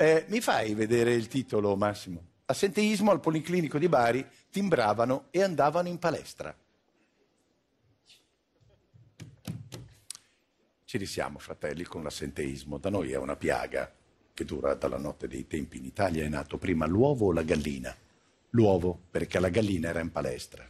Eh, 0.00 0.26
mi 0.28 0.40
fai 0.40 0.74
vedere 0.74 1.12
il 1.12 1.26
titolo, 1.26 1.74
Massimo? 1.74 2.22
Assenteismo 2.44 3.10
al 3.10 3.18
Policlinico 3.18 3.78
di 3.78 3.88
Bari, 3.88 4.24
timbravano 4.48 5.24
e 5.30 5.42
andavano 5.42 5.88
in 5.88 5.98
palestra. 5.98 6.56
Ci 10.84 10.98
risiamo, 10.98 11.40
fratelli, 11.40 11.82
con 11.82 12.04
l'assenteismo. 12.04 12.78
Da 12.78 12.90
noi 12.90 13.10
è 13.10 13.16
una 13.16 13.34
piaga 13.34 13.92
che 14.32 14.44
dura 14.44 14.74
dalla 14.74 14.98
notte 14.98 15.26
dei 15.26 15.48
tempi. 15.48 15.78
In 15.78 15.86
Italia 15.86 16.24
è 16.24 16.28
nato 16.28 16.58
prima 16.58 16.86
l'uovo 16.86 17.26
o 17.26 17.32
la 17.32 17.42
gallina? 17.42 17.92
L'uovo, 18.50 18.96
perché 19.10 19.40
la 19.40 19.48
gallina 19.48 19.88
era 19.88 19.98
in 19.98 20.12
palestra. 20.12 20.64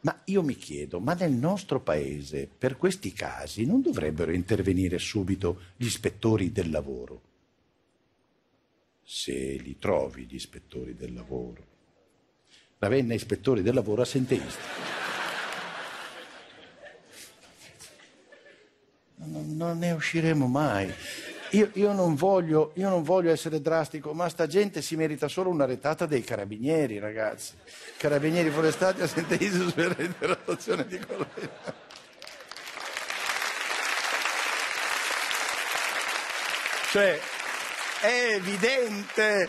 Ma 0.00 0.18
io 0.24 0.42
mi 0.42 0.56
chiedo, 0.56 0.98
ma 0.98 1.12
nel 1.12 1.32
nostro 1.32 1.78
paese, 1.80 2.48
per 2.48 2.78
questi 2.78 3.12
casi, 3.12 3.66
non 3.66 3.82
dovrebbero 3.82 4.32
intervenire 4.32 4.98
subito 4.98 5.60
gli 5.76 5.84
ispettori 5.84 6.52
del 6.52 6.70
lavoro? 6.70 7.31
Se 9.02 9.32
li 9.32 9.78
trovi 9.78 10.24
gli 10.24 10.34
ispettori 10.34 10.94
del 10.94 11.12
lavoro. 11.12 11.66
Ravenna 12.78 13.14
ispettori 13.14 13.62
del 13.62 13.74
lavoro 13.74 14.02
assenteisti. 14.02 14.90
Non, 19.16 19.56
non 19.56 19.78
ne 19.78 19.92
usciremo 19.92 20.46
mai. 20.46 20.92
Io, 21.50 21.70
io, 21.74 21.92
non 21.92 22.14
voglio, 22.14 22.72
io, 22.76 22.88
non 22.88 23.02
voglio, 23.02 23.30
essere 23.30 23.60
drastico, 23.60 24.14
ma 24.14 24.28
sta 24.28 24.46
gente 24.46 24.80
si 24.80 24.96
merita 24.96 25.28
solo 25.28 25.50
una 25.50 25.66
retata 25.66 26.06
dei 26.06 26.22
carabinieri, 26.22 26.98
ragazzi. 26.98 27.52
Carabinieri 27.98 28.48
forestati 28.50 29.02
a 29.02 29.06
Senteiso 29.06 29.70
per 29.72 29.94
l'interrogazione 29.98 30.86
di 30.86 30.98
collega. 30.98 31.90
Cioè, 36.90 37.20
è 38.02 38.34
evidente, 38.34 39.48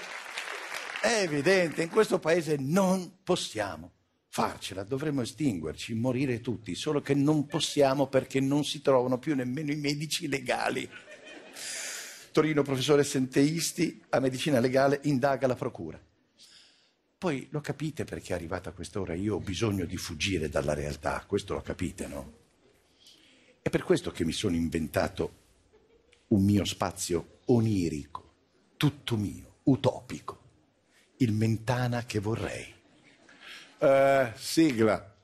è 1.02 1.22
evidente, 1.24 1.82
in 1.82 1.90
questo 1.90 2.20
paese 2.20 2.56
non 2.60 3.18
possiamo 3.24 3.92
farcela, 4.28 4.84
dovremmo 4.84 5.22
estinguerci, 5.24 5.96
morire 5.96 6.40
tutti, 6.40 6.76
solo 6.76 7.02
che 7.02 7.16
non 7.16 7.48
possiamo 7.48 8.08
perché 8.08 8.40
non 8.40 8.64
si 8.64 8.82
trovano 8.82 9.18
più 9.18 9.34
nemmeno 9.34 9.72
i 9.72 9.76
medici 9.76 10.28
legali. 10.28 10.88
Torino, 12.32 12.62
professore 12.62 13.04
Senteisti, 13.04 14.04
a 14.10 14.20
medicina 14.20 14.60
legale, 14.60 15.00
indaga 15.04 15.48
la 15.48 15.56
procura. 15.56 16.00
Poi 17.18 17.48
lo 17.50 17.62
capite 17.62 18.04
perché 18.04 18.34
è 18.34 18.36
arrivata 18.36 18.72
quest'ora, 18.72 19.16
io 19.16 19.36
ho 19.36 19.40
bisogno 19.40 19.86
di 19.86 19.98
fuggire 19.98 20.48
dalla 20.50 20.76
realtà, 20.76 21.24
questo 21.28 21.56
lo 21.56 21.62
capite, 21.62 22.06
no? 22.06 22.34
È 23.62 23.70
per 23.70 23.84
questo 23.84 24.12
che 24.12 24.26
mi 24.26 24.32
sono 24.32 24.56
inventato 24.56 25.42
un 26.28 26.44
mio 26.44 26.66
spazio 26.66 27.40
onirico, 27.46 28.23
tutto 28.84 29.16
mio, 29.16 29.60
utopico, 29.64 30.40
il 31.20 31.32
Mentana 31.32 32.04
che 32.04 32.20
vorrei. 32.20 32.76
Uh, 33.78 34.30
sigla. 34.36 35.16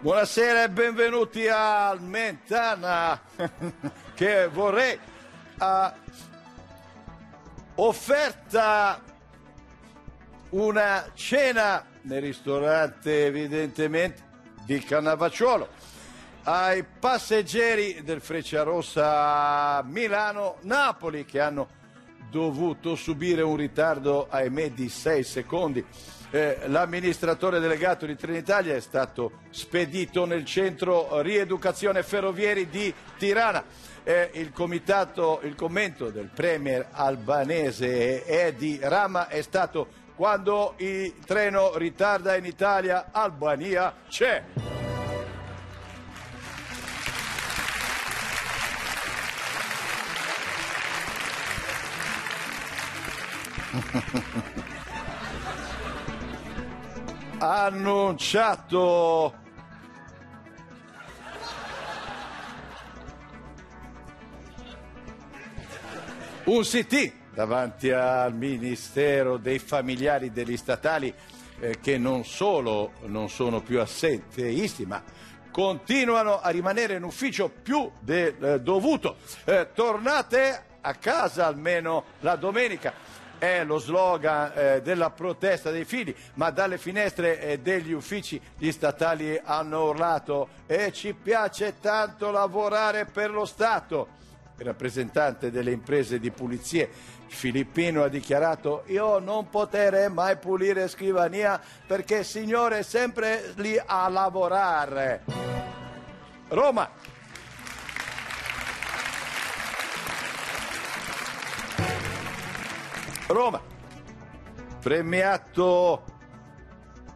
Buonasera 0.00 0.64
e 0.64 0.68
benvenuti 0.68 1.48
al 1.48 2.02
Mentana 2.02 3.18
che 4.12 4.46
vorrei 4.48 4.98
uh, 5.58 5.90
offerta 7.76 9.02
una 10.50 11.10
cena 11.14 11.86
nel 12.02 12.20
ristorante 12.20 13.24
evidentemente 13.24 14.22
di 14.66 14.80
Cannavacciuolo 14.80 15.97
ai 16.48 16.82
passeggeri 16.82 18.02
del 18.02 18.22
Frecciarossa 18.22 19.82
Milano-Napoli 19.84 21.26
che 21.26 21.40
hanno 21.40 21.68
dovuto 22.30 22.94
subire 22.94 23.42
un 23.42 23.54
ritardo 23.54 24.28
ahimè 24.30 24.70
di 24.70 24.88
6 24.88 25.24
secondi 25.24 25.84
eh, 26.30 26.60
l'amministratore 26.68 27.60
delegato 27.60 28.06
di 28.06 28.16
Trenitalia 28.16 28.74
è 28.74 28.80
stato 28.80 29.40
spedito 29.50 30.24
nel 30.24 30.46
centro 30.46 31.20
rieducazione 31.20 32.02
ferrovieri 32.02 32.68
di 32.68 32.92
Tirana. 33.18 33.64
Eh, 34.02 34.30
il, 34.34 34.52
comitato, 34.52 35.40
il 35.42 35.54
commento 35.54 36.08
del 36.08 36.30
premier 36.34 36.88
albanese 36.92 38.24
Edi 38.24 38.78
Rama 38.80 39.28
è 39.28 39.42
stato 39.42 40.06
quando 40.14 40.74
il 40.78 41.14
treno 41.24 41.76
ritarda 41.76 42.36
in 42.36 42.46
Italia, 42.46 43.08
Albania 43.12 43.94
c'è. 44.08 44.67
Annunciato 57.38 59.34
un 66.44 66.62
CT 66.62 67.12
davanti 67.34 67.90
al 67.90 68.34
Ministero 68.34 69.36
dei 69.36 69.58
familiari 69.58 70.32
degli 70.32 70.56
statali 70.56 71.12
eh, 71.60 71.78
che 71.80 71.98
non 71.98 72.24
solo 72.24 72.92
non 73.02 73.28
sono 73.28 73.60
più 73.60 73.80
assenteisti 73.80 74.86
ma 74.86 75.02
continuano 75.50 76.40
a 76.40 76.48
rimanere 76.50 76.94
in 76.94 77.02
ufficio 77.02 77.48
più 77.48 77.90
del 78.00 78.42
eh, 78.42 78.60
dovuto. 78.60 79.16
Eh, 79.44 79.68
tornate 79.74 80.64
a 80.80 80.94
casa 80.94 81.46
almeno 81.46 82.04
la 82.20 82.36
domenica 82.36 82.94
è 83.38 83.64
lo 83.64 83.78
slogan 83.78 84.52
eh, 84.54 84.82
della 84.82 85.10
protesta 85.10 85.70
dei 85.70 85.84
figli, 85.84 86.14
ma 86.34 86.50
dalle 86.50 86.78
finestre 86.78 87.40
eh, 87.40 87.58
degli 87.60 87.92
uffici 87.92 88.40
gli 88.56 88.70
statali 88.70 89.40
hanno 89.42 89.84
urlato 89.88 90.48
e 90.66 90.92
ci 90.92 91.14
piace 91.14 91.80
tanto 91.80 92.30
lavorare 92.30 93.04
per 93.04 93.30
lo 93.30 93.44
Stato. 93.44 94.16
Il 94.58 94.64
rappresentante 94.64 95.50
delle 95.52 95.70
imprese 95.70 96.18
di 96.18 96.30
pulizie 96.32 96.90
filippino 97.28 98.02
ha 98.02 98.08
dichiarato 98.08 98.82
io 98.86 99.18
non 99.18 99.48
potrei 99.50 100.10
mai 100.10 100.36
pulire 100.36 100.88
scrivania 100.88 101.60
perché 101.86 102.18
il 102.18 102.24
Signore 102.24 102.78
è 102.78 102.82
sempre 102.82 103.52
lì 103.56 103.80
a 103.84 104.08
lavorare. 104.08 105.22
Roma, 106.48 106.90
Roma, 113.28 113.60
premiato 114.80 116.02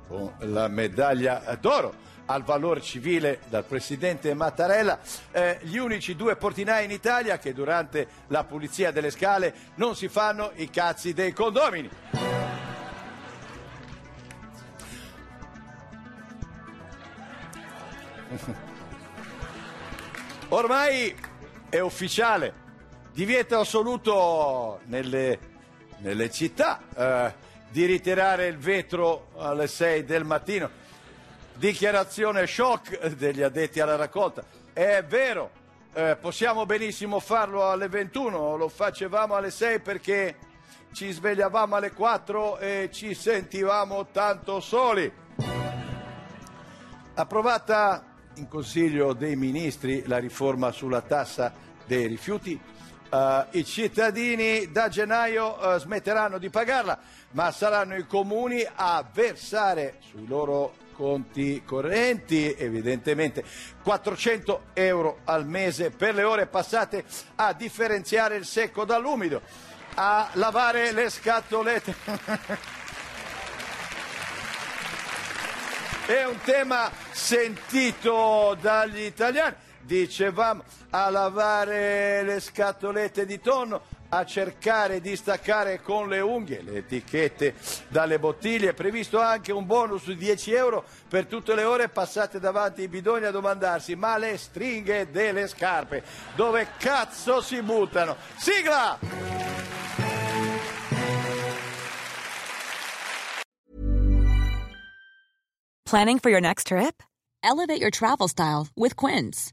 con 0.06 0.34
la 0.40 0.68
medaglia 0.68 1.56
d'oro 1.58 1.94
al 2.26 2.42
valore 2.42 2.82
civile 2.82 3.40
dal 3.48 3.64
presidente 3.64 4.34
Mattarella, 4.34 5.00
eh, 5.30 5.58
gli 5.62 5.78
unici 5.78 6.14
due 6.14 6.36
portinai 6.36 6.84
in 6.84 6.90
Italia 6.90 7.38
che 7.38 7.54
durante 7.54 8.06
la 8.26 8.44
pulizia 8.44 8.90
delle 8.90 9.10
scale 9.10 9.54
non 9.76 9.96
si 9.96 10.08
fanno 10.08 10.52
i 10.56 10.68
cazzi 10.68 11.14
dei 11.14 11.32
condomini. 11.32 11.88
Ormai 20.50 21.16
è 21.70 21.80
ufficiale, 21.80 22.52
divieto 23.12 23.58
assoluto 23.58 24.80
nelle 24.84 25.51
nelle 26.02 26.30
città, 26.30 26.80
eh, 26.94 27.34
di 27.70 27.86
ritirare 27.86 28.46
il 28.48 28.58
vetro 28.58 29.28
alle 29.36 29.66
6 29.66 30.04
del 30.04 30.24
mattino. 30.24 30.68
Dichiarazione 31.54 32.46
shock 32.46 33.06
degli 33.14 33.42
addetti 33.42 33.80
alla 33.80 33.96
raccolta. 33.96 34.44
È 34.72 35.02
vero, 35.06 35.50
eh, 35.94 36.16
possiamo 36.20 36.66
benissimo 36.66 37.20
farlo 37.20 37.68
alle 37.68 37.88
21, 37.88 38.56
lo 38.56 38.68
facevamo 38.68 39.34
alle 39.34 39.50
6 39.50 39.80
perché 39.80 40.36
ci 40.92 41.10
svegliavamo 41.10 41.76
alle 41.76 41.92
4 41.92 42.58
e 42.58 42.90
ci 42.92 43.14
sentivamo 43.14 44.08
tanto 44.12 44.60
soli. 44.60 45.10
Approvata 47.14 48.04
in 48.36 48.48
Consiglio 48.48 49.12
dei 49.12 49.36
Ministri 49.36 50.06
la 50.06 50.18
riforma 50.18 50.72
sulla 50.72 51.02
tassa 51.02 51.52
dei 51.86 52.06
rifiuti, 52.06 52.58
uh, 53.12 53.46
i 53.50 53.64
cittadini 53.64 54.72
da 54.72 54.88
gennaio 54.88 55.58
uh, 55.58 55.78
smetteranno 55.78 56.38
di 56.38 56.48
pagarla, 56.48 56.98
ma 57.32 57.50
saranno 57.50 57.94
i 57.96 58.06
comuni 58.06 58.66
a 58.74 59.04
versare 59.12 59.98
sui 60.10 60.26
loro 60.26 60.74
conti 60.92 61.62
correnti, 61.64 62.54
evidentemente 62.56 63.44
400 63.82 64.62
euro 64.74 65.18
al 65.24 65.46
mese 65.46 65.90
per 65.90 66.14
le 66.14 66.22
ore 66.22 66.46
passate 66.46 67.04
a 67.36 67.52
differenziare 67.52 68.36
il 68.36 68.44
secco 68.44 68.84
dall'umido, 68.84 69.42
a 69.94 70.28
lavare 70.34 70.92
le 70.92 71.10
scatolette. 71.10 72.70
È 76.04 76.24
un 76.24 76.38
tema 76.44 76.90
sentito 77.12 78.56
dagli 78.60 79.02
italiani. 79.02 79.54
Dicevamo 79.80 80.64
a 80.94 81.10
lavare 81.10 82.22
le 82.22 82.40
scatolette 82.40 83.24
di 83.24 83.40
tonno, 83.40 83.82
a 84.10 84.26
cercare 84.26 85.00
di 85.00 85.16
staccare 85.16 85.80
con 85.80 86.08
le 86.08 86.20
unghie 86.20 86.62
le 86.62 86.78
etichette 86.78 87.54
dalle 87.88 88.18
bottiglie. 88.18 88.70
È 88.70 88.74
previsto 88.74 89.18
anche 89.18 89.52
un 89.52 89.64
bonus 89.64 90.04
di 90.06 90.16
10 90.16 90.52
euro 90.52 90.84
per 91.08 91.26
tutte 91.26 91.54
le 91.54 91.64
ore 91.64 91.88
passate 91.88 92.38
davanti 92.38 92.82
ai 92.82 92.88
bidoni 92.88 93.24
a 93.24 93.30
domandarsi 93.30 93.94
ma 93.96 94.18
le 94.18 94.36
stringhe 94.36 95.10
delle 95.10 95.48
scarpe 95.48 96.02
dove 96.34 96.68
cazzo 96.78 97.40
si 97.40 97.62
buttano? 97.62 98.16
Sigla! 98.36 98.98
Planning 105.86 106.18
for 106.18 106.30
your 106.30 106.40
next 106.40 106.68
trip? 106.68 107.02
Elevate 107.42 107.80
your 107.80 107.90
travel 107.90 108.28
style 108.28 108.68
with 108.74 108.96
Quince. 108.96 109.52